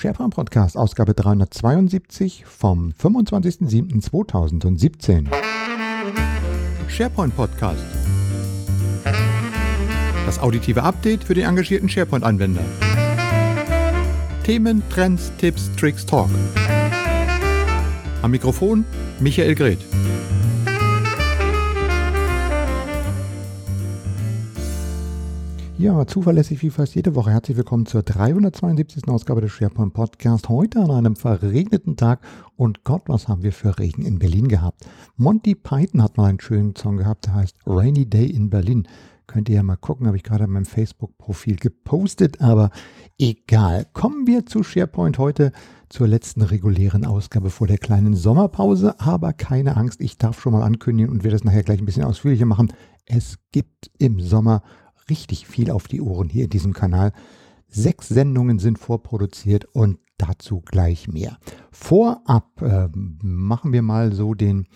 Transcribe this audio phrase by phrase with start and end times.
[0.00, 5.26] SharePoint Podcast, Ausgabe 372 vom 25.07.2017.
[6.88, 7.84] SharePoint Podcast.
[10.24, 12.64] Das auditive Update für den engagierten SharePoint-Anwender.
[14.42, 16.30] Themen, Trends, Tipps, Tricks, Talk.
[18.22, 18.86] Am Mikrofon
[19.20, 19.84] Michael Greth.
[25.80, 27.30] Ja, zuverlässig wie fast jede Woche.
[27.30, 29.08] Herzlich willkommen zur 372.
[29.08, 30.50] Ausgabe des SharePoint Podcast.
[30.50, 32.20] Heute an einem verregneten Tag.
[32.54, 34.86] Und Gott, was haben wir für Regen in Berlin gehabt.
[35.16, 38.86] Monty Python hat mal einen schönen Song gehabt, der heißt Rainy Day in Berlin.
[39.26, 42.68] Könnt ihr ja mal gucken, habe ich gerade in meinem Facebook-Profil gepostet, aber
[43.18, 43.86] egal.
[43.94, 45.50] Kommen wir zu SharePoint heute
[45.88, 49.00] zur letzten regulären Ausgabe vor der kleinen Sommerpause.
[49.00, 52.04] Aber keine Angst, ich darf schon mal ankündigen und werde das nachher gleich ein bisschen
[52.04, 52.70] ausführlicher machen.
[53.06, 54.62] Es gibt im Sommer
[55.10, 57.12] richtig viel auf die Ohren hier in diesem Kanal.
[57.68, 61.38] Sechs Sendungen sind vorproduziert und dazu gleich mehr.
[61.70, 62.88] Vorab äh,
[63.22, 64.66] machen wir mal so den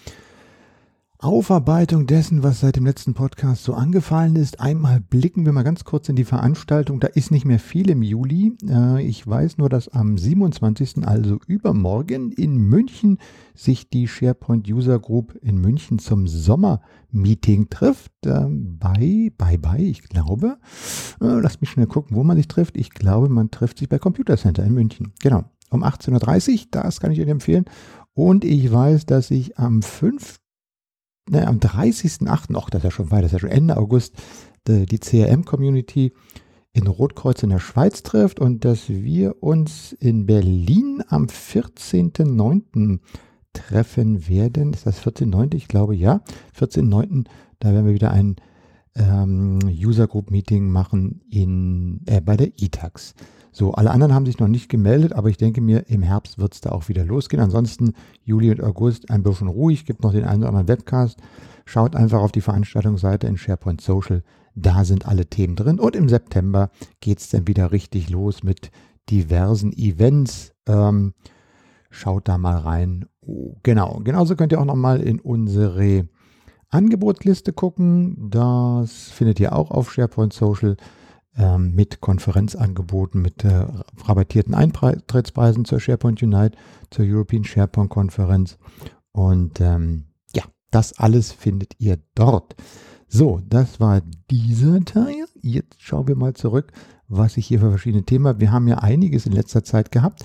[1.25, 4.61] Aufarbeitung dessen, was seit dem letzten Podcast so angefallen ist.
[4.61, 7.01] Einmal blicken wir mal ganz kurz in die Veranstaltung.
[7.01, 8.59] Da ist nicht mehr viel im Juli.
[8.69, 13.17] Äh, ich weiß nur, dass am 27., also übermorgen, in München
[13.55, 18.13] sich die SharePoint User Group in München zum Sommermeeting trifft.
[18.27, 20.59] Ähm, bei, bei, bei, ich glaube.
[21.23, 22.77] Äh, lass mich schnell gucken, wo man sich trifft.
[22.77, 25.15] Ich glaube, man trifft sich bei Computer Center in München.
[25.23, 25.45] Genau.
[25.71, 27.65] Um 18.30 Uhr, das kann ich Ihnen empfehlen.
[28.13, 30.39] Und ich weiß, dass ich am 5
[31.29, 34.15] ne, am 30.08., ach, das ist ja schon weit, das ist ja schon Ende August,
[34.67, 36.13] die, die CRM-Community
[36.73, 42.99] in Rotkreuz in der Schweiz trifft und dass wir uns in Berlin am 14.09.
[43.53, 44.73] treffen werden.
[44.73, 45.55] Ist das 14.09.?
[45.55, 46.21] Ich glaube ja.
[46.59, 47.27] 14.09.
[47.61, 48.37] Da werden wir wieder ein
[48.97, 53.15] ähm, User Group Meeting machen in, äh, bei der ITAX.
[53.57, 56.55] So, alle anderen haben sich noch nicht gemeldet, aber ich denke mir, im Herbst wird
[56.55, 57.41] es da auch wieder losgehen.
[57.41, 61.21] Ansonsten Juli und August ein bisschen ruhig, gibt noch den einen oder anderen Webcast.
[61.65, 64.25] Schaut einfach auf die Veranstaltungsseite in SharePoint Social,
[64.57, 65.79] da sind alle Themen drin.
[65.79, 68.73] Und im September geht es dann wieder richtig los mit
[69.09, 70.53] diversen Events.
[70.67, 71.15] Ähm,
[71.91, 73.07] schaut da mal rein.
[73.21, 76.09] Oh, genau, genauso könnt ihr auch nochmal in unsere
[76.71, 78.31] Angebotsliste gucken.
[78.31, 80.77] Das findet ihr auch auf SharePoint Social
[81.37, 83.67] ähm, mit Konferenzangeboten, mit äh,
[84.05, 86.57] rabattierten Eintrittspreisen zur SharePoint Unite,
[86.91, 88.59] zur European SharePoint Konferenz.
[89.13, 92.57] Und ähm, ja, das alles findet ihr dort.
[93.09, 95.27] So, das war dieser Teil.
[95.41, 96.73] Jetzt schauen wir mal zurück,
[97.09, 98.41] was ich hier für verschiedene Themen habe.
[98.41, 100.25] Wir haben ja einiges in letzter Zeit gehabt.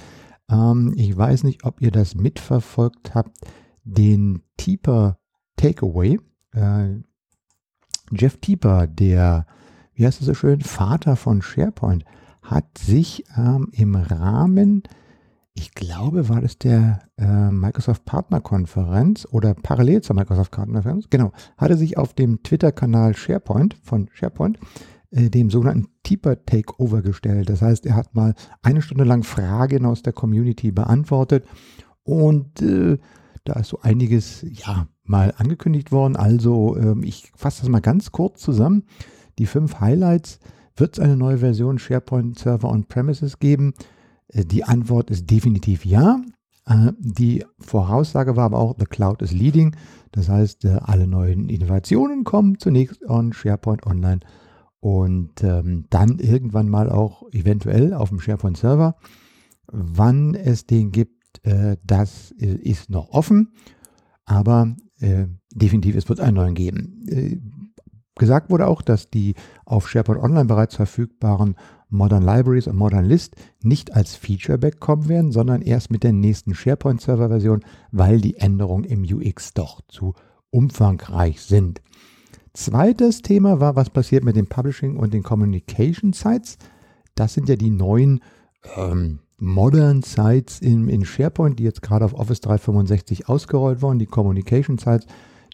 [0.50, 3.38] Ähm, ich weiß nicht, ob ihr das mitverfolgt habt,
[3.84, 5.20] den Teeper
[5.56, 6.20] Takeaway.
[6.54, 6.96] Äh,
[8.12, 9.46] Jeff Teeper, der
[10.00, 12.06] wie heißt es so schön, Vater von SharePoint,
[12.42, 14.84] hat sich ähm, im Rahmen,
[15.54, 21.76] ich glaube, war das der äh, Microsoft Partnerkonferenz oder parallel zur Microsoft Partnerkonferenz, genau, hatte
[21.76, 24.58] sich auf dem Twitter-Kanal SharePoint von SharePoint
[25.12, 27.50] äh, dem sogenannten Deeper Takeover gestellt.
[27.50, 31.46] Das heißt, er hat mal eine Stunde lang Fragen aus der Community beantwortet
[32.04, 33.00] und äh,
[33.44, 36.16] da ist so einiges, ja, mal angekündigt worden.
[36.16, 38.84] Also, ähm, ich fasse das mal ganz kurz zusammen
[39.40, 40.40] die fünf Highlights.
[40.76, 43.74] Wird es eine neue Version SharePoint Server On-Premises geben?
[44.28, 46.22] Äh, die Antwort ist definitiv ja.
[46.66, 49.76] Äh, die Voraussage war aber auch, the Cloud is leading.
[50.12, 54.20] Das heißt, äh, alle neuen Innovationen kommen zunächst on SharePoint Online
[54.80, 58.96] und ähm, dann irgendwann mal auch eventuell auf dem SharePoint Server.
[59.72, 61.20] Wann es den gibt,
[61.84, 63.54] das ist noch offen,
[64.26, 64.76] aber
[65.54, 67.04] definitiv es wird einen neuen geben.
[68.20, 69.34] Gesagt wurde auch, dass die
[69.66, 71.56] auf SharePoint Online bereits verfügbaren
[71.90, 76.54] Modern Libraries und Modern List nicht als Featureback kommen werden, sondern erst mit der nächsten
[76.54, 80.14] SharePoint Server Version, weil die Änderungen im UX doch zu
[80.52, 81.82] umfangreich sind.
[82.54, 86.58] Zweites Thema war, was passiert mit dem Publishing und den Communication Sites.
[87.16, 88.20] Das sind ja die neuen
[88.76, 94.08] ähm, Modern Sites in, in SharePoint, die jetzt gerade auf Office 365 ausgerollt wurden, die
[94.08, 95.08] Communication Sites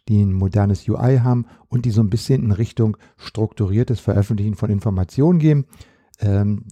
[0.08, 4.70] die ein modernes UI haben und die so ein bisschen in Richtung strukturiertes Veröffentlichen von
[4.70, 5.66] Informationen gehen.
[6.20, 6.66] Ähm,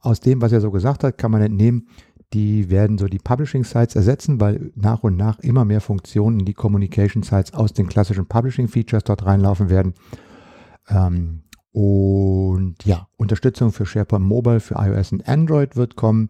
[0.00, 1.88] aus dem, was er so gesagt hat, kann man entnehmen,
[2.32, 6.46] die werden so die Publishing Sites ersetzen, weil nach und nach immer mehr Funktionen in
[6.46, 9.94] die Communication Sites aus den klassischen Publishing Features dort reinlaufen werden.
[10.88, 16.28] Ähm, und ja, Unterstützung für SharePoint Mobile, für iOS und Android wird kommen.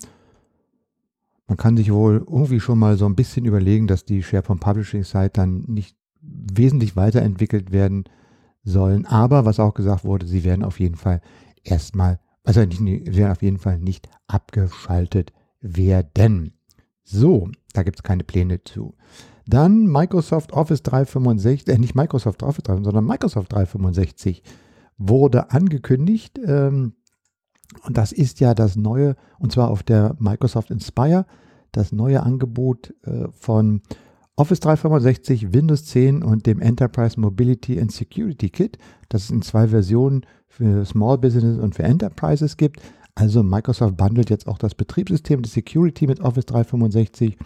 [1.46, 5.04] Man kann sich wohl irgendwie schon mal so ein bisschen überlegen, dass die SharePoint Publishing
[5.04, 8.04] Site dann nicht wesentlich weiterentwickelt werden
[8.62, 9.04] sollen.
[9.06, 11.20] Aber was auch gesagt wurde, sie werden auf jeden Fall
[11.62, 16.54] erstmal Also nicht, die werden auf jeden Fall nicht abgeschaltet werden.
[17.02, 18.94] So, da gibt es keine Pläne zu.
[19.46, 24.42] Dann Microsoft Office 365, äh, nicht Microsoft Office 365, sondern Microsoft 365
[24.96, 26.38] wurde angekündigt.
[26.42, 26.94] Ähm,
[27.84, 31.26] und das ist ja das neue, und zwar auf der Microsoft Inspire,
[31.72, 33.82] das neue Angebot äh, von
[34.36, 38.78] Office 365, Windows 10 und dem Enterprise Mobility and Security Kit,
[39.08, 42.80] das es in zwei Versionen für Small Business und für Enterprises gibt.
[43.14, 47.36] Also Microsoft bundelt jetzt auch das Betriebssystem, die Security mit Office 365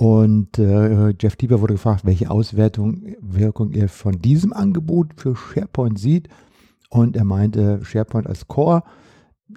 [0.00, 5.98] und äh, Jeff Tieber wurde gefragt, welche Auswertung, Wirkung er von diesem Angebot für SharePoint
[5.98, 6.28] sieht.
[6.88, 8.84] Und er meinte, SharePoint als Core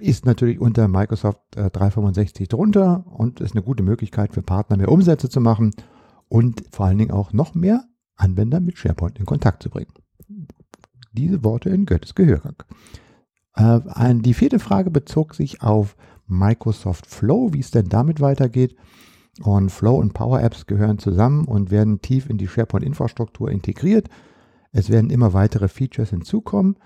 [0.00, 4.90] ist natürlich unter Microsoft äh, 365 drunter und ist eine gute Möglichkeit für Partner, mehr
[4.90, 5.72] Umsätze zu machen
[6.28, 7.84] und vor allen Dingen auch noch mehr
[8.16, 9.92] Anwender mit SharePoint in Kontakt zu bringen.
[11.12, 12.56] Diese Worte in Goethes Gehörgang.
[13.54, 13.80] Äh,
[14.20, 15.96] die vierte Frage bezog sich auf
[16.26, 18.76] Microsoft Flow, wie es denn damit weitergeht.
[19.42, 24.08] Und Flow und Power Apps gehören zusammen und werden tief in die SharePoint-Infrastruktur integriert.
[24.72, 26.76] Es werden immer weitere Features hinzukommen,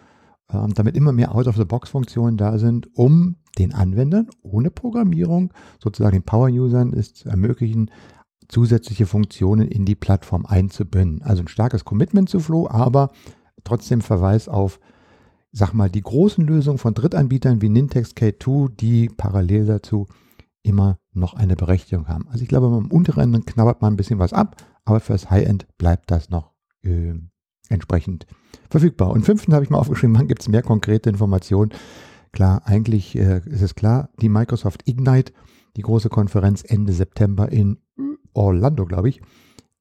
[0.49, 5.53] damit immer mehr Out-of-the-Box-Funktionen da sind, um den Anwendern ohne Programmierung,
[5.83, 7.91] sozusagen den Power-Usern, es zu ermöglichen,
[8.49, 11.23] zusätzliche Funktionen in die Plattform einzubinden.
[11.23, 13.11] Also ein starkes Commitment zu Flow, aber
[13.65, 14.79] trotzdem Verweis auf,
[15.53, 20.07] sag mal, die großen Lösungen von Drittanbietern wie Nintex K2, die parallel dazu
[20.63, 22.29] immer noch eine Berechtigung haben.
[22.29, 26.11] Also ich glaube, beim unteren knabbert man ein bisschen was ab, aber fürs High-End bleibt
[26.11, 26.53] das noch
[26.83, 27.15] äh,
[27.69, 28.27] entsprechend
[28.71, 29.11] verfügbar.
[29.11, 31.73] Und fünften habe ich mal aufgeschrieben, wann gibt es mehr konkrete Informationen?
[32.33, 35.33] Klar, eigentlich äh, ist es klar, die Microsoft Ignite,
[35.77, 37.79] die große Konferenz Ende September in
[38.35, 39.21] Orlando, glaube ich,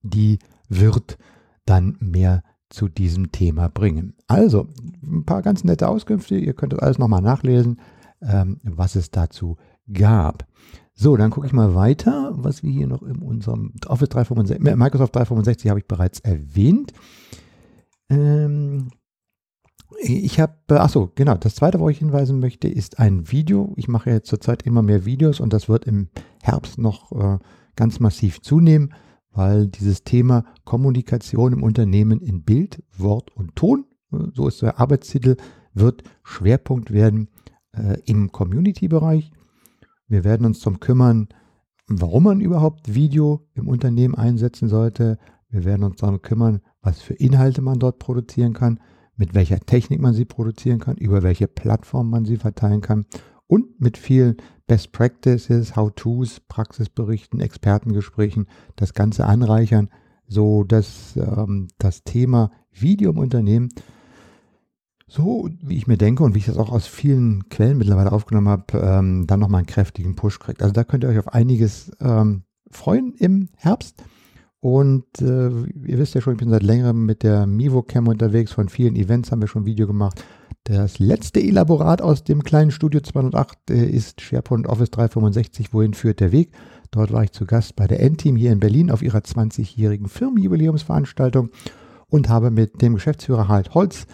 [0.01, 0.39] die
[0.69, 1.17] wird
[1.65, 4.15] dann mehr zu diesem Thema bringen.
[4.27, 4.67] Also,
[5.03, 6.35] ein paar ganz nette Auskünfte.
[6.35, 7.79] Ihr könnt das alles nochmal nachlesen,
[8.21, 9.57] ähm, was es dazu
[9.91, 10.47] gab.
[10.93, 14.75] So, dann gucke ich mal weiter, was wir hier noch in unserem Office 365, äh,
[14.75, 16.93] Microsoft 365 habe ich bereits erwähnt.
[18.10, 18.90] Ähm,
[20.00, 23.74] ich habe, äh, achso, genau, das zweite, wo ich hinweisen möchte, ist ein Video.
[23.78, 26.10] Ich mache jetzt zurzeit immer mehr Videos und das wird im
[26.42, 27.40] Herbst noch äh,
[27.75, 28.94] ganz massiv zunehmen,
[29.31, 34.80] weil dieses Thema Kommunikation im Unternehmen in Bild, Wort und Ton, äh, so ist der
[34.80, 35.38] Arbeitstitel,
[35.74, 37.30] wird Schwerpunkt werden
[37.74, 39.31] äh, im Community-Bereich.
[40.07, 41.28] Wir werden uns darum kümmern,
[41.88, 45.18] warum man überhaupt Video im Unternehmen einsetzen sollte.
[45.50, 48.79] Wir werden uns darum kümmern, was für Inhalte man dort produzieren kann,
[49.17, 53.05] mit welcher Technik man sie produzieren kann, über welche Plattform man sie verteilen kann
[53.47, 54.37] und mit vielen
[54.67, 59.89] Best Practices, How-Tos, Praxisberichten, Expertengesprächen das Ganze anreichern,
[60.27, 63.69] so dass ähm, das Thema Video im Unternehmen
[65.07, 68.49] so wie ich mir denke und wie ich das auch aus vielen Quellen mittlerweile aufgenommen
[68.49, 70.61] habe, ähm, dann nochmal einen kräftigen Push kriegt.
[70.61, 74.03] Also da könnt ihr euch auf einiges ähm, freuen im Herbst.
[74.65, 78.51] Und äh, ihr wisst ja schon, ich bin seit längerem mit der MivoCam unterwegs.
[78.51, 80.25] Von vielen Events haben wir schon ein Video gemacht.
[80.63, 85.71] Das letzte Elaborat aus dem kleinen Studio 208 äh, ist SharePoint Office 365.
[85.71, 86.50] Wohin führt der Weg?
[86.89, 91.51] Dort war ich zu Gast bei der N-Team hier in Berlin auf ihrer 20-jährigen Firmenjubiläumsveranstaltung
[92.09, 94.07] und habe mit dem Geschäftsführer Harald Holz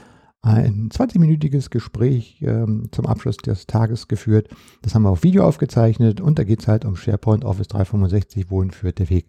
[0.44, 4.50] ein 20-minütiges Gespräch ähm, zum Abschluss des Tages geführt.
[4.82, 8.50] Das haben wir auf Video aufgezeichnet und da geht es halt um SharePoint Office 365,
[8.50, 9.28] wohin führt der Weg.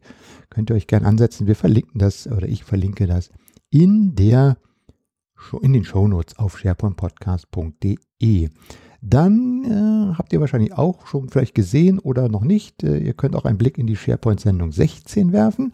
[0.49, 1.47] Könnt ihr euch gern ansetzen.
[1.47, 3.31] Wir verlinken das oder ich verlinke das
[3.71, 4.57] in der
[5.61, 8.49] in den Shownotes auf sharepointpodcast.de.
[9.01, 12.85] Dann äh, habt ihr wahrscheinlich auch schon vielleicht gesehen oder noch nicht.
[12.85, 15.73] Äh, ihr könnt auch einen Blick in die SharePoint-Sendung 16 werfen.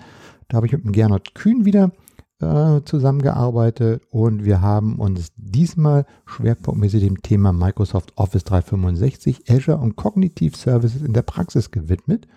[0.49, 1.93] Da habe ich mit dem Gernot Kühn wieder
[2.41, 9.97] äh, zusammengearbeitet und wir haben uns diesmal schwerpunktmäßig dem Thema Microsoft Office 365, Azure und
[9.97, 12.29] Cognitive Services in der Praxis gewidmet.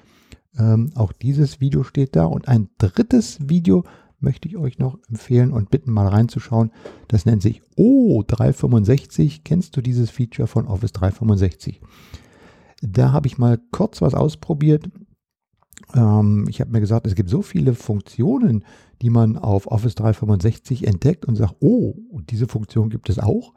[0.58, 3.84] Ähm, auch dieses Video steht da und ein drittes Video
[4.20, 6.72] möchte ich euch noch empfehlen und bitten mal reinzuschauen.
[7.08, 9.42] Das nennt sich O365.
[9.44, 11.82] Kennst du dieses Feature von Office 365?
[12.82, 14.90] Da habe ich mal kurz was ausprobiert.
[15.96, 18.64] Ähm, ich habe mir gesagt, es gibt so viele Funktionen,
[19.02, 21.96] die man auf Office 365 entdeckt und sagt, oh,
[22.30, 23.54] diese Funktion gibt es auch.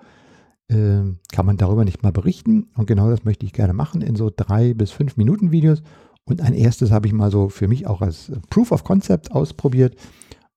[0.70, 2.68] Ähm, kann man darüber nicht mal berichten?
[2.76, 5.82] Und genau das möchte ich gerne machen in so drei bis fünf Minuten Videos.
[6.24, 9.96] Und ein erstes habe ich mal so für mich auch als Proof of Concept ausprobiert.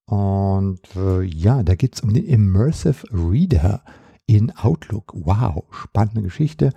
[0.05, 3.83] Und äh, ja, da geht es um den Immersive Reader
[4.25, 5.13] in Outlook.
[5.13, 6.71] Wow, spannende Geschichte.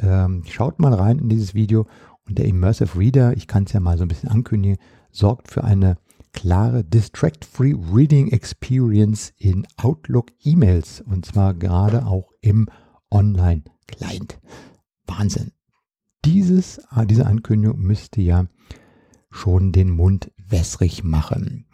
[0.00, 1.86] Ähm, schaut mal rein in dieses Video.
[2.26, 4.78] Und der Immersive Reader, ich kann es ja mal so ein bisschen ankündigen,
[5.10, 5.96] sorgt für eine
[6.32, 12.68] klare Distract-Free Reading Experience in Outlook E-Mails und zwar gerade auch im
[13.10, 14.38] Online-Client.
[15.06, 15.52] Wahnsinn.
[16.24, 18.46] Dieses, ah, diese Ankündigung müsste ja
[19.30, 21.66] schon den Mund wässrig machen.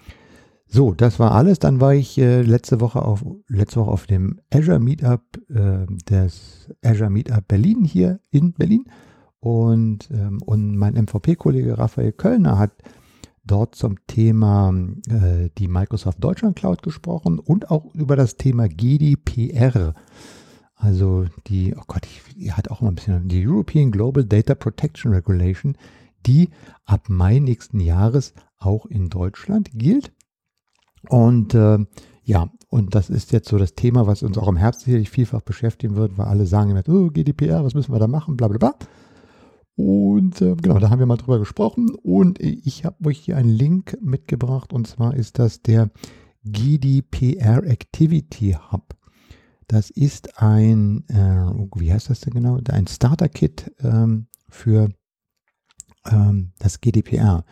[0.67, 1.59] So, das war alles.
[1.59, 6.71] Dann war ich äh, letzte Woche auf letzte Woche auf dem Azure Meetup äh, des
[6.83, 8.85] Azure Meetup Berlin hier in Berlin
[9.43, 12.71] und ähm, und mein MVP-Kollege Raphael Kölner hat
[13.45, 14.73] dort zum Thema
[15.09, 19.95] äh, die Microsoft Deutschland Cloud gesprochen und auch über das Thema GDPR.
[20.77, 22.07] Also die, oh Gott,
[22.37, 25.77] ich, hat auch mal ein bisschen, die European Global Data Protection Regulation,
[26.25, 26.51] die
[26.85, 30.13] ab Mai nächsten Jahres auch in Deutschland gilt.
[31.09, 31.85] Und äh,
[32.23, 35.41] ja, und das ist jetzt so das Thema, was uns auch im Herbst sicherlich vielfach
[35.41, 38.59] beschäftigen wird, weil alle sagen immer, oh, GDPR, was müssen wir da machen, bla bla
[38.59, 38.75] bla.
[39.77, 41.91] Und äh, genau, da haben wir mal drüber gesprochen.
[41.95, 44.73] Und ich habe euch hier einen Link mitgebracht.
[44.73, 45.91] Und zwar ist das der
[46.45, 48.97] GDPR Activity Hub.
[49.69, 52.59] Das ist ein, äh, wie heißt das denn genau?
[52.69, 54.91] Ein Starter-Kit ähm, für
[56.05, 57.45] ähm, das GDPR.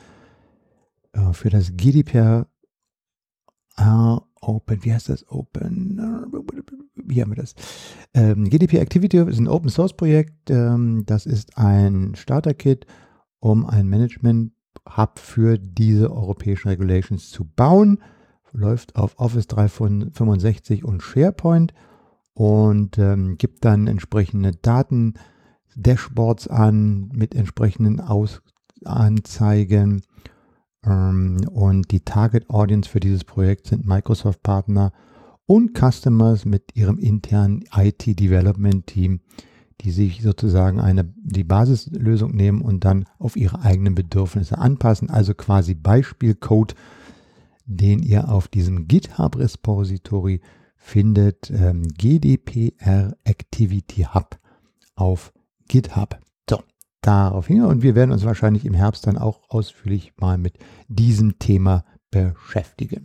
[1.12, 2.46] Äh, für das GDPR
[3.76, 5.26] äh, Open, wie heißt das?
[5.28, 6.00] Open,
[7.10, 7.54] wie haben wir das?
[8.14, 10.50] Ähm, GDP Activity ist ein Open Source Projekt.
[10.50, 12.86] Ähm, das ist ein Starter-Kit,
[13.40, 14.52] um ein Management
[14.96, 17.98] Hub für diese europäischen Regulations zu bauen.
[18.52, 21.74] Läuft auf Office 365 und SharePoint
[22.34, 25.14] und ähm, gibt dann entsprechende Daten,
[25.76, 28.42] Dashboards an mit entsprechenden Aus
[28.84, 30.02] Anzeigen
[30.84, 34.92] ähm, und die Target Audience für dieses Projekt sind Microsoft-Partner
[35.50, 39.18] und Customers mit ihrem internen IT-Development-Team,
[39.80, 45.10] die sich sozusagen eine, die Basislösung nehmen und dann auf ihre eigenen Bedürfnisse anpassen.
[45.10, 46.76] Also quasi Beispielcode,
[47.66, 50.40] den ihr auf diesem GitHub-Repository
[50.76, 51.50] findet.
[51.50, 54.38] Ähm, GDPR Activity Hub
[54.94, 55.32] auf
[55.66, 56.20] GitHub
[57.00, 57.64] darauf hin.
[57.64, 63.02] Und wir werden uns wahrscheinlich im Herbst dann auch ausführlich mal mit diesem Thema beschäftigen.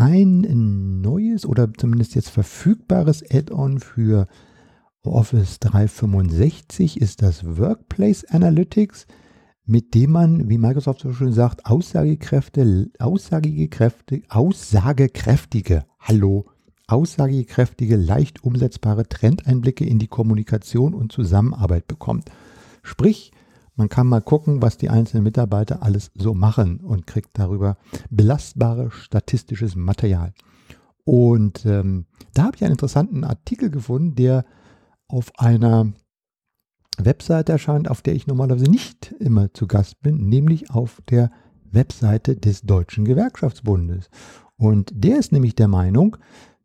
[0.00, 4.28] Ein neues oder zumindest jetzt verfügbares Add-on für
[5.02, 9.06] Office 365 ist das Workplace Analytics,
[9.66, 16.46] mit dem man, wie Microsoft so schön sagt, Aussagekräfte, aussagekräftige, aussagekräftige, hallo,
[16.86, 22.30] aussagekräftige, leicht umsetzbare Trendeinblicke in die Kommunikation und Zusammenarbeit bekommt.
[22.82, 23.32] Sprich,
[23.80, 27.78] man kann mal gucken, was die einzelnen Mitarbeiter alles so machen und kriegt darüber
[28.10, 30.34] belastbare statistisches Material.
[31.04, 34.44] Und ähm, da habe ich einen interessanten Artikel gefunden, der
[35.08, 35.94] auf einer
[36.98, 41.30] Webseite erscheint, auf der ich normalerweise nicht immer zu Gast bin, nämlich auf der
[41.64, 44.10] Webseite des Deutschen Gewerkschaftsbundes.
[44.56, 46.18] Und der ist nämlich der Meinung,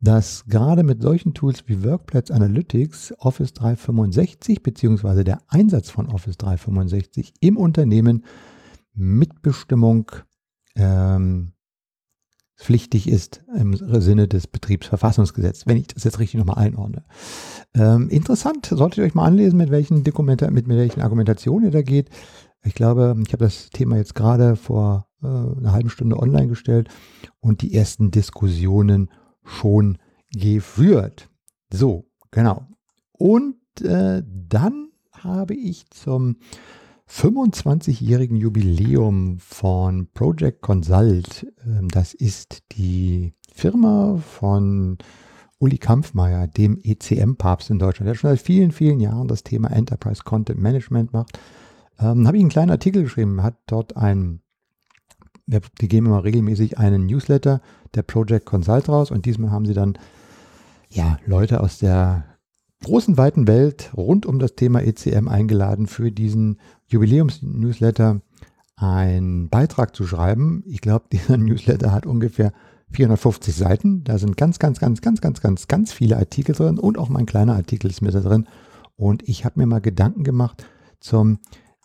[0.06, 6.38] dass gerade mit solchen Tools wie Workplace Analytics Office 365 beziehungsweise der Einsatz von Office
[6.38, 8.24] 365 im Unternehmen
[8.94, 10.12] Mitbestimmung
[10.76, 11.52] ähm,
[12.58, 17.04] pflichtig ist im Sinne des Betriebsverfassungsgesetzes, wenn ich das jetzt richtig nochmal einordne.
[17.74, 21.72] Ähm, interessant, solltet ihr euch mal anlesen, mit welchen, Dokumenta mit, mit welchen Argumentationen ihr
[21.72, 22.10] da geht.
[22.64, 26.90] Ich glaube, ich habe das Thema jetzt gerade vor äh, einer halben Stunde online gestellt
[27.42, 29.10] und die ersten Diskussionen
[29.46, 29.98] schon
[30.32, 31.30] geführt.
[31.72, 32.68] So, genau.
[33.12, 36.38] Und äh, dann habe ich zum
[37.10, 44.98] 25-jährigen Jubiläum von Project Consult, äh, das ist die Firma von
[45.60, 50.24] Uli Kampfmeier, dem ECM-Papst in Deutschland, der schon seit vielen, vielen Jahren das Thema Enterprise
[50.24, 51.40] Content Management macht,
[52.00, 53.96] ähm, habe ich einen kleinen Artikel geschrieben, hat dort
[55.48, 57.62] ein die geben immer regelmäßig einen Newsletter
[57.94, 59.98] der Project Consult raus und diesmal haben sie dann
[60.90, 62.26] ja Leute aus der
[62.84, 68.22] großen weiten Welt rund um das Thema ECM eingeladen für diesen Jubiläums-Newsletter
[68.76, 70.64] einen Beitrag zu schreiben.
[70.68, 72.52] Ich glaube, dieser Newsletter hat ungefähr
[72.92, 74.04] 450 Seiten.
[74.04, 77.26] Da sind ganz, ganz, ganz, ganz, ganz, ganz, ganz viele Artikel drin und auch mein
[77.26, 78.48] kleiner Artikel ist mit da drin.
[78.96, 80.66] Und ich habe mir mal Gedanken gemacht
[81.00, 81.40] zum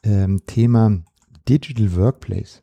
[0.04, 1.02] ähm, Thema
[1.48, 2.62] Digital Workplace.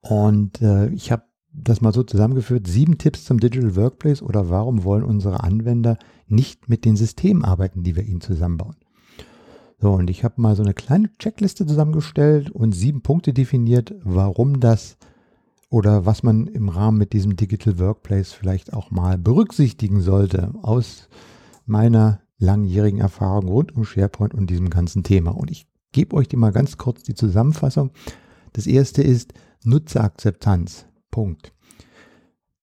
[0.00, 4.84] Und äh, ich habe das mal so zusammengeführt, sieben Tipps zum Digital Workplace oder warum
[4.84, 8.76] wollen unsere Anwender nicht mit den Systemen arbeiten, die wir ihnen zusammenbauen.
[9.80, 14.60] So, und ich habe mal so eine kleine Checkliste zusammengestellt und sieben Punkte definiert, warum
[14.60, 14.96] das
[15.70, 21.08] oder was man im Rahmen mit diesem Digital Workplace vielleicht auch mal berücksichtigen sollte aus
[21.64, 25.30] meiner langjährigen Erfahrung rund um SharePoint und diesem ganzen Thema.
[25.30, 27.90] Und ich gebe euch die mal ganz kurz die Zusammenfassung.
[28.52, 29.32] Das erste ist,
[29.64, 30.86] Nutzerakzeptanz.
[31.10, 31.52] Punkt.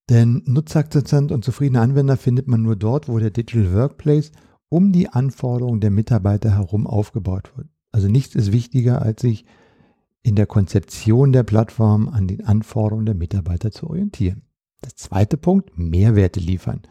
[0.09, 4.31] Denn Nutzerakzeptanz und zufriedene Anwender findet man nur dort, wo der Digital Workplace
[4.69, 7.67] um die Anforderungen der Mitarbeiter herum aufgebaut wird.
[7.91, 9.45] Also nichts ist wichtiger, als sich
[10.23, 14.43] in der Konzeption der Plattform an den Anforderungen der Mitarbeiter zu orientieren.
[14.83, 16.81] Der zweite Punkt, Mehrwerte liefern.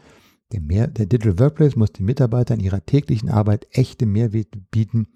[0.51, 5.07] Der, Mehr, der Digital Workplace muss den Mitarbeitern in ihrer täglichen Arbeit echte Mehrwerte bieten,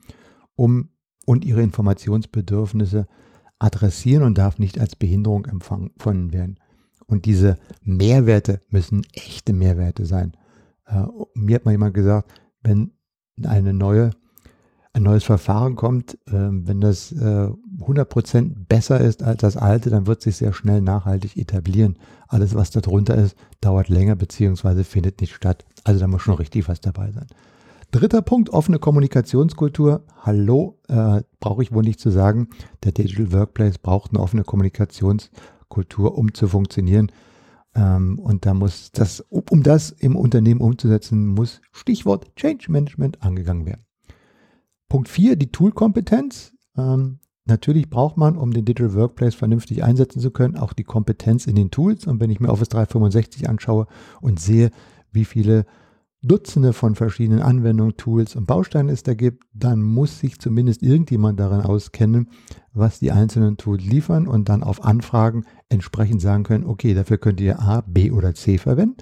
[0.55, 0.89] um
[1.25, 3.07] und ihre Informationsbedürfnisse
[3.61, 6.57] adressieren und darf nicht als Behinderung empfangen werden.
[7.05, 10.33] Und diese Mehrwerte müssen echte Mehrwerte sein.
[10.87, 11.03] Äh,
[11.35, 12.31] mir hat mal jemand gesagt,
[12.63, 12.91] wenn
[13.43, 14.11] eine neue,
[14.93, 17.49] ein neues Verfahren kommt, äh, wenn das äh,
[17.79, 21.97] 100% besser ist als das alte, dann wird sich sehr schnell nachhaltig etablieren.
[22.27, 24.83] Alles, was darunter ist, dauert länger bzw.
[24.83, 25.65] findet nicht statt.
[25.83, 27.27] Also da muss schon richtig was dabei sein.
[27.91, 30.05] Dritter Punkt, offene Kommunikationskultur.
[30.21, 32.47] Hallo, äh, brauche ich wohl nicht zu sagen.
[32.85, 37.11] Der Digital Workplace braucht eine offene Kommunikationskultur, um zu funktionieren.
[37.75, 43.65] Ähm, und da muss das, um das im Unternehmen umzusetzen, muss Stichwort Change Management angegangen
[43.65, 43.83] werden.
[44.87, 46.53] Punkt 4, die Toolkompetenz.
[46.77, 51.45] Ähm, natürlich braucht man, um den Digital Workplace vernünftig einsetzen zu können, auch die Kompetenz
[51.45, 52.07] in den Tools.
[52.07, 53.87] Und wenn ich mir Office 365 anschaue
[54.21, 54.71] und sehe,
[55.11, 55.65] wie viele
[56.23, 61.39] Dutzende von verschiedenen Anwendungen, Tools und Bausteinen es da gibt, dann muss sich zumindest irgendjemand
[61.39, 62.29] daran auskennen,
[62.73, 67.41] was die einzelnen Tools liefern und dann auf Anfragen entsprechend sagen können, okay, dafür könnt
[67.41, 68.97] ihr A, B oder C verwenden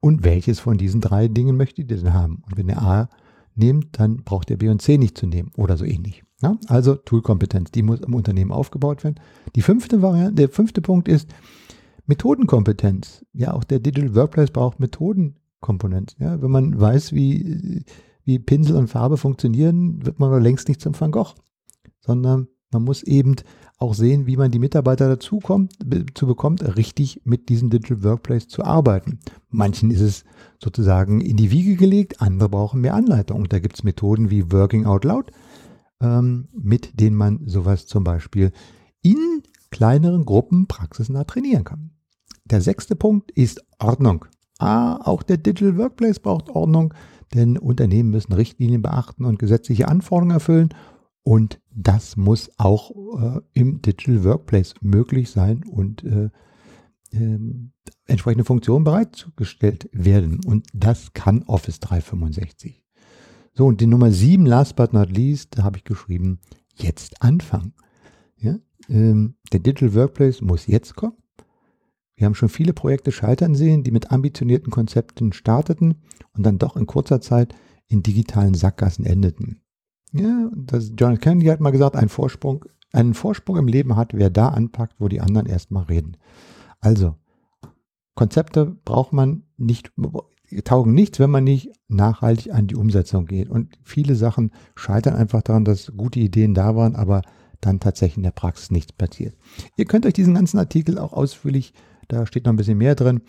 [0.00, 2.42] und welches von diesen drei Dingen möchtet ihr denn haben?
[2.46, 3.08] Und wenn ihr A
[3.54, 6.22] nehmt, dann braucht ihr B und C nicht zu nehmen oder so ähnlich.
[6.40, 9.16] Ja, also Toolkompetenz, die muss im Unternehmen aufgebaut werden.
[9.56, 11.34] Die fünfte Variante, der fünfte Punkt ist
[12.06, 13.26] Methodenkompetenz.
[13.32, 16.16] Ja, auch der Digital Workplace braucht Methoden Komponent.
[16.18, 17.84] Ja, wenn man weiß, wie,
[18.24, 21.34] wie Pinsel und Farbe funktionieren, wird man längst nicht zum Van Gogh,
[22.00, 23.36] sondern man muss eben
[23.78, 25.74] auch sehen, wie man die Mitarbeiter dazu kommt,
[26.14, 29.20] zu bekommt, richtig mit diesem Digital Workplace zu arbeiten.
[29.48, 30.24] Manchen ist es
[30.62, 33.40] sozusagen in die Wiege gelegt, andere brauchen mehr Anleitung.
[33.40, 35.30] Und da gibt es Methoden wie Working Out Loud,
[36.00, 38.52] ähm, mit denen man sowas zum Beispiel
[39.00, 41.90] in kleineren Gruppen praxisnah trainieren kann.
[42.44, 44.26] Der sechste Punkt ist Ordnung.
[44.58, 46.92] Ah, auch der Digital Workplace braucht Ordnung,
[47.34, 50.70] denn Unternehmen müssen Richtlinien beachten und gesetzliche Anforderungen erfüllen.
[51.22, 52.90] Und das muss auch
[53.20, 56.30] äh, im Digital Workplace möglich sein und äh,
[57.12, 57.38] äh,
[58.06, 60.40] entsprechende Funktionen bereitgestellt werden.
[60.44, 62.82] Und das kann Office 365.
[63.54, 66.40] So, und die Nummer 7, last but not least, da habe ich geschrieben,
[66.74, 67.74] jetzt anfangen.
[68.36, 68.58] Ja?
[68.88, 71.16] Ähm, der Digital Workplace muss jetzt kommen.
[72.18, 76.02] Wir haben schon viele Projekte scheitern sehen, die mit ambitionierten Konzepten starteten
[76.36, 77.54] und dann doch in kurzer Zeit
[77.86, 79.62] in digitalen Sackgassen endeten.
[80.12, 84.30] Ja, das John Kennedy hat mal gesagt, ein Vorsprung, einen Vorsprung im Leben hat, wer
[84.30, 86.16] da anpackt, wo die anderen erstmal reden.
[86.80, 87.14] Also,
[88.16, 89.92] Konzepte braucht man nicht,
[90.64, 93.48] taugen nichts, wenn man nicht nachhaltig an die Umsetzung geht.
[93.48, 97.22] Und viele Sachen scheitern einfach daran, dass gute Ideen da waren, aber
[97.60, 99.36] dann tatsächlich in der Praxis nichts passiert.
[99.76, 101.74] Ihr könnt euch diesen ganzen Artikel auch ausführlich
[102.08, 103.22] da steht noch ein bisschen mehr drin.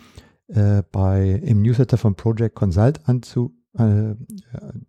[0.48, 4.14] Äh, bei, Im Newsletter von Project Consult anzu, äh,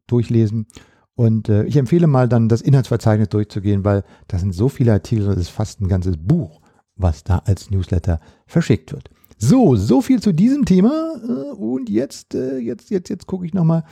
[0.08, 0.66] durchlesen.
[1.14, 5.26] Und äh, ich empfehle mal dann das Inhaltsverzeichnis durchzugehen, weil da sind so viele Artikel,
[5.26, 6.62] das ist fast ein ganzes Buch,
[6.96, 9.12] was da als Newsletter verschickt wird.
[9.38, 11.14] So, so viel zu diesem Thema.
[11.24, 13.84] Äh, und jetzt, äh, jetzt, jetzt, jetzt gucke ich nochmal.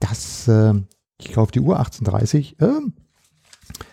[0.00, 0.74] Das, äh,
[1.20, 2.56] ich kaufe die Uhr 1830.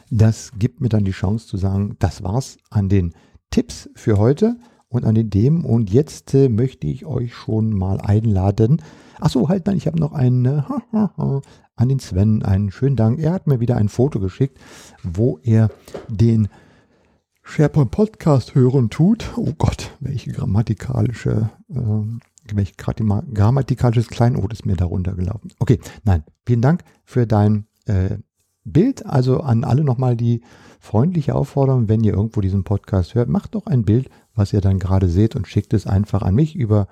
[0.10, 3.13] das gibt mir dann die Chance zu sagen, das war's an den
[3.52, 4.58] Tipps für heute
[4.89, 5.63] und an den Themen.
[5.63, 8.82] Und jetzt äh, möchte ich euch schon mal einladen.
[9.19, 10.62] Achso, halt, nein, ich habe noch einen äh,
[11.75, 13.19] an den Sven, einen schönen Dank.
[13.19, 14.60] Er hat mir wieder ein Foto geschickt,
[15.04, 15.69] wo er
[16.10, 16.49] den
[17.43, 19.32] SharePoint Podcast hören tut.
[19.38, 25.52] Oh Gott, welche grammatikalische, äh, welch grammatikalisches Kleinod ist mir darunter gelaufen.
[25.60, 28.17] Okay, nein, vielen Dank für dein äh,
[28.63, 29.06] Bild.
[29.06, 30.41] Also an alle nochmal die
[30.80, 34.80] freundliche Aufforderung, wenn ihr irgendwo diesen Podcast hört, macht doch ein Bild was ihr dann
[34.80, 36.88] gerade seht und schickt es einfach an mich über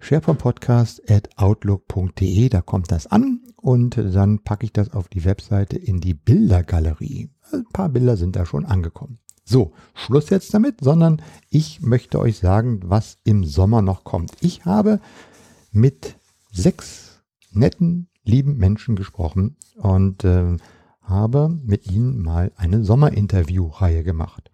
[0.00, 2.48] sharepointpodcast.outlook.de.
[2.48, 7.30] Da kommt das an und dann packe ich das auf die Webseite in die Bildergalerie.
[7.52, 9.18] Ein paar Bilder sind da schon angekommen.
[9.44, 14.32] So, Schluss jetzt damit, sondern ich möchte euch sagen, was im Sommer noch kommt.
[14.40, 14.98] Ich habe
[15.70, 16.16] mit
[16.50, 20.56] sechs netten, lieben Menschen gesprochen und äh,
[21.00, 24.50] habe mit ihnen mal eine Sommerinterview-Reihe gemacht.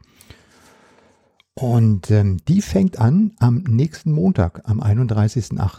[1.62, 5.78] Und ähm, die fängt an am nächsten Montag, am 31.08.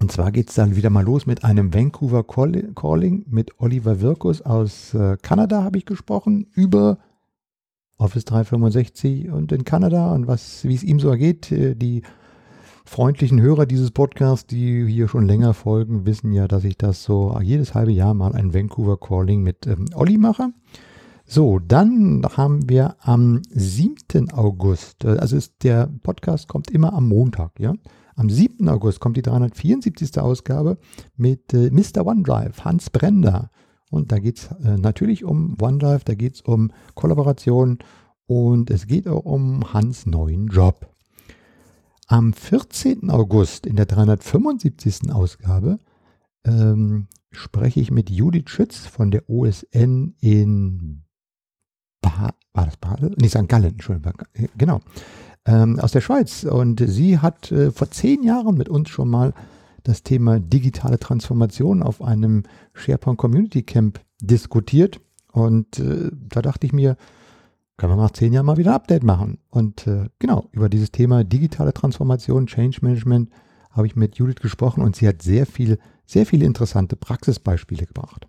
[0.00, 4.40] Und zwar geht es dann wieder mal los mit einem Vancouver Calling mit Oliver Wirkus
[4.40, 6.96] aus äh, Kanada, habe ich gesprochen, über
[7.98, 12.00] Office 365 und in Kanada und wie es ihm so ergeht, äh, die
[12.86, 17.38] freundlichen Hörer dieses Podcasts, die hier schon länger folgen, wissen ja, dass ich das so
[17.42, 20.54] jedes halbe Jahr mal ein Vancouver Calling mit ähm, Olli mache.
[21.32, 24.32] So, dann haben wir am 7.
[24.32, 27.72] August, äh, also ist, der Podcast kommt immer am Montag, ja.
[28.16, 28.68] Am 7.
[28.68, 30.18] August kommt die 374.
[30.18, 30.76] Ausgabe
[31.16, 32.04] mit äh, Mr.
[32.04, 33.52] OneDrive, Hans Brender.
[33.92, 37.78] Und da geht es äh, natürlich um OneDrive, da geht es um Kollaboration
[38.26, 40.92] und es geht auch um Hans neuen Job.
[42.08, 43.08] Am 14.
[43.08, 45.12] August in der 375.
[45.12, 45.78] Ausgabe
[46.44, 51.04] ähm, spreche ich mit Judith Schütz von der OSN in
[52.00, 53.14] ba war das Basel?
[53.16, 53.48] Nee, St.
[53.48, 54.14] Gallen, Entschuldigung,
[54.56, 54.80] genau,
[55.46, 56.44] ähm, aus der Schweiz.
[56.44, 59.32] Und sie hat äh, vor zehn Jahren mit uns schon mal
[59.82, 62.42] das Thema digitale Transformation auf einem
[62.74, 65.00] SharePoint Community Camp diskutiert.
[65.32, 66.96] Und äh, da dachte ich mir,
[67.76, 69.38] können wir nach zehn Jahren mal wieder ein Update machen.
[69.48, 73.30] Und äh, genau, über dieses Thema digitale Transformation, Change Management
[73.70, 78.26] habe ich mit Judith gesprochen und sie hat sehr viel, sehr viele interessante Praxisbeispiele gebracht.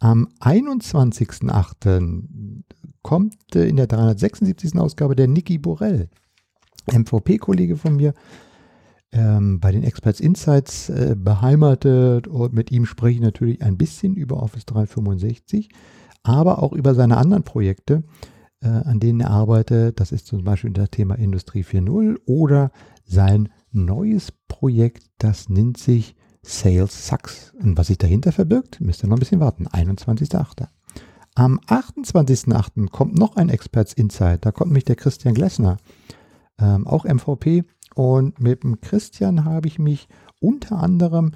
[0.00, 2.62] Am 21.08.
[3.08, 4.78] kommt äh, in der 376.
[4.78, 6.10] Ausgabe der Niki Borell,
[6.92, 8.12] MVP-Kollege von mir,
[9.12, 14.14] ähm, bei den Experts Insights äh, beheimatet und mit ihm spreche ich natürlich ein bisschen
[14.14, 15.70] über Office 365,
[16.22, 18.02] aber auch über seine anderen Projekte,
[18.60, 20.00] äh, an denen er arbeitet.
[20.00, 22.72] Das ist zum Beispiel das Thema Industrie 4.0 oder
[23.06, 27.54] sein neues Projekt, das nennt sich Sales Sucks.
[27.58, 29.66] Und was sich dahinter verbirgt, müsst ihr noch ein bisschen warten.
[29.66, 30.68] 21.08.
[31.38, 32.90] Am 28.08.
[32.90, 34.44] kommt noch ein Experts Insight.
[34.44, 35.76] Da kommt mich der Christian Glessner,
[36.58, 37.62] ähm, auch MVP.
[37.94, 40.08] Und mit dem Christian habe ich mich
[40.40, 41.30] unter anderem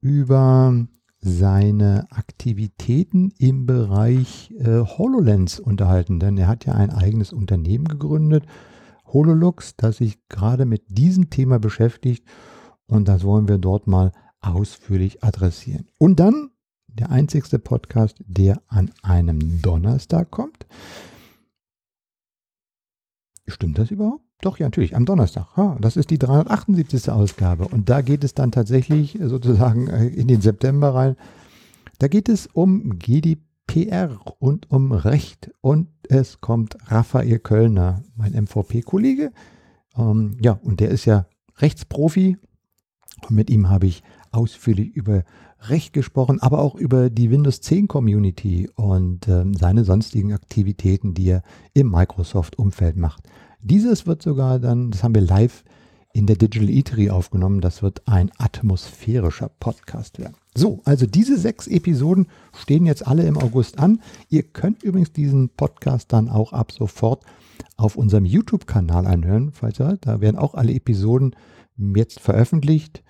[0.00, 0.86] über
[1.18, 8.44] seine Aktivitäten im Bereich äh, HoloLens unterhalten, denn er hat ja ein eigenes Unternehmen gegründet,
[9.12, 12.24] HoloLux, das sich gerade mit diesem Thema beschäftigt
[12.86, 15.88] und das wollen wir dort mal ausführlich adressieren.
[15.98, 16.50] Und dann
[16.88, 20.66] der einzigste Podcast, der an einem Donnerstag kommt.
[23.46, 24.24] Stimmt das überhaupt?
[24.40, 25.46] Doch, ja, natürlich, am Donnerstag.
[25.80, 27.10] Das ist die 378.
[27.10, 27.66] Ausgabe.
[27.66, 31.16] Und da geht es dann tatsächlich sozusagen äh, in den September rein.
[31.98, 35.50] Da geht es um GDPR und um Recht.
[35.60, 39.32] Und es kommt Raphael Kölner, mein MVP-Kollege.
[39.96, 42.36] Ähm, ja, und der ist ja Rechtsprofi.
[43.28, 45.24] Und mit ihm habe ich ausführlich über
[45.60, 51.30] Recht gesprochen, aber auch über die Windows 10 Community und ähm, seine sonstigen Aktivitäten, die
[51.30, 51.42] er
[51.74, 53.24] im Microsoft-Umfeld macht.
[53.60, 55.64] Dieses wird sogar dann, das haben wir live
[56.12, 60.36] in der Digital Eatery aufgenommen, das wird ein atmosphärischer Podcast werden.
[60.54, 64.00] So, also diese sechs Episoden stehen jetzt alle im August an.
[64.28, 67.24] Ihr könnt übrigens diesen Podcast dann auch ab sofort
[67.76, 71.34] auf unserem YouTube-Kanal anhören, falls ihr, da werden auch alle Episoden
[71.76, 73.02] jetzt veröffentlicht.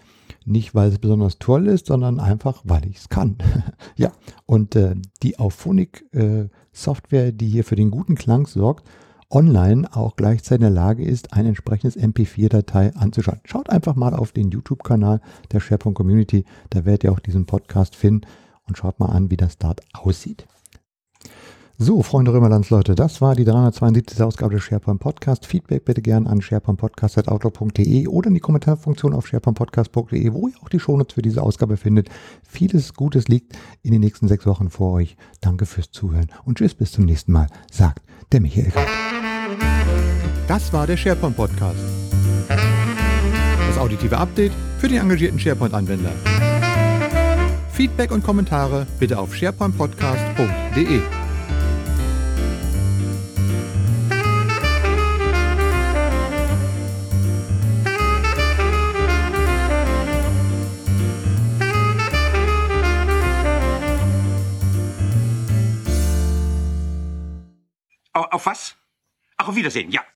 [0.45, 3.37] Nicht, weil es besonders toll ist, sondern einfach, weil ich es kann.
[3.97, 4.13] ja,
[4.47, 8.89] und äh, die Auphonic-Software, äh, die hier für den guten Klang sorgt,
[9.31, 13.41] online auch gleichzeitig in der Lage ist, ein entsprechendes MP4-Datei anzuschauen.
[13.45, 15.21] Schaut einfach mal auf den YouTube-Kanal
[15.53, 18.27] der SharePoint Community, da werdet ihr auch diesen Podcast finden
[18.67, 20.47] und schaut mal an, wie das dort aussieht.
[21.81, 24.21] So, Freunde Römerlands, das war die 372.
[24.21, 25.47] Ausgabe des SharePoint Podcast.
[25.47, 30.81] Feedback bitte gerne an sharepointpodcast.outlook.de oder in die Kommentarfunktion auf sharepointpodcast.de, wo ihr auch die
[30.81, 32.09] Shownotes für diese Ausgabe findet.
[32.43, 35.17] Vieles Gutes liegt in den nächsten sechs Wochen vor euch.
[35.41, 38.73] Danke fürs Zuhören und tschüss, bis zum nächsten Mal, sagt der Michael.
[40.49, 41.79] Das war der SharePoint Podcast.
[42.49, 46.11] Das auditive Update für den engagierten SharePoint-Anwender.
[47.71, 51.18] Feedback und Kommentare bitte auf sharepointpodcast.de.
[69.59, 70.03] Wiedersehen, ja.